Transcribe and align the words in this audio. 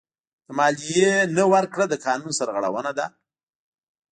د 0.45 0.47
مالیې 0.57 1.11
نه 1.37 1.43
ورکړه 1.53 1.85
د 1.89 1.93
قانون 2.05 2.31
سرغړونه 2.39 2.91
ده. 2.97 3.05